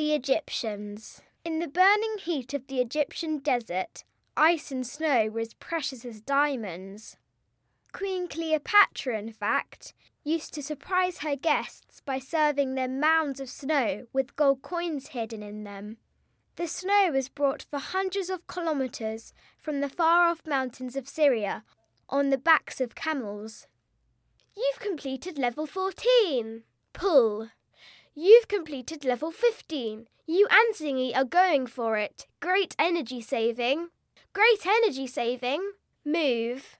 [0.00, 1.20] The Egyptians.
[1.44, 4.02] In the burning heat of the Egyptian desert,
[4.34, 7.18] ice and snow were as precious as diamonds.
[7.92, 9.92] Queen Cleopatra, in fact,
[10.24, 15.42] used to surprise her guests by serving them mounds of snow with gold coins hidden
[15.42, 15.98] in them.
[16.56, 21.62] The snow was brought for hundreds of kilometres from the far off mountains of Syria
[22.08, 23.66] on the backs of camels.
[24.56, 26.62] You've completed level 14.
[26.94, 27.50] Pull.
[28.14, 30.08] You've completed level 15.
[30.26, 32.26] You and Zingy are going for it.
[32.40, 33.88] Great energy saving.
[34.32, 35.72] Great energy saving.
[36.04, 36.76] Move.